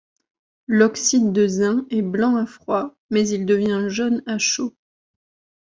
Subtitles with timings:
[0.65, 4.73] L'oxyde de zinc est blanc à froid, mais il devient jaune à chaud.